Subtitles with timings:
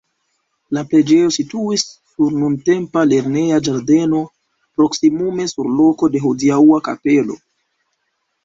[0.75, 4.23] La preĝejo situis sur nuntempa lerneja ĝardeno,
[4.81, 7.39] proksimume sur loko de hodiaŭa kapelo.